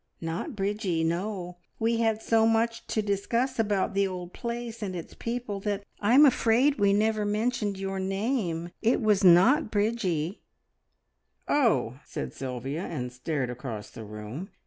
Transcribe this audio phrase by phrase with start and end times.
[0.19, 1.59] "Not Bridgie no!
[1.77, 6.25] We had so much to discuss about the old place and its people, that I'm
[6.25, 8.71] afraid we have never mentioned your name.
[8.81, 10.41] It was not Bridgie."
[11.47, 14.49] "Oh!" said Sylvia, and stared across the room.